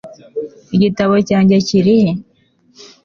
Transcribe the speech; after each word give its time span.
igitabo 0.75 1.13
cyanjye 1.27 1.55
kiri 1.67 1.93
he 2.01 2.11